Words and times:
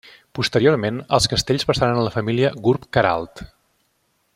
Posteriorment, 0.37 0.97
els 1.17 1.29
castells 1.33 1.67
passaren 1.73 2.01
a 2.01 2.07
la 2.09 2.15
família 2.17 2.51
Gurb-Queralt. 2.69 3.47